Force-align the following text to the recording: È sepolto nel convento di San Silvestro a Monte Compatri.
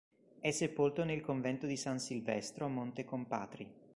È 0.39 0.49
sepolto 0.49 1.03
nel 1.03 1.21
convento 1.21 1.67
di 1.67 1.77
San 1.77 1.99
Silvestro 1.99 2.65
a 2.65 2.69
Monte 2.69 3.05
Compatri. 3.05 3.71